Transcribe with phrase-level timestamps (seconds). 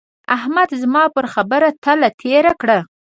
[0.35, 2.79] احمد زما پر خبره تله تېره کړه.